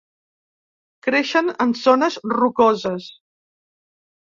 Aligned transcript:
Creixen 1.07 1.51
en 1.67 1.77
zones 1.83 2.19
rocoses. 2.33 3.09